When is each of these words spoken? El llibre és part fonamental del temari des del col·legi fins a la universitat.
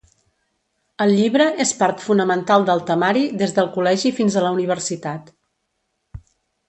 El 1.03 1.11
llibre 1.17 1.45
és 1.65 1.73
part 1.81 2.01
fonamental 2.05 2.65
del 2.69 2.81
temari 2.87 3.23
des 3.43 3.53
del 3.59 3.69
col·legi 3.79 4.13
fins 4.21 4.39
a 4.41 4.45
la 4.47 4.55
universitat. 4.57 5.31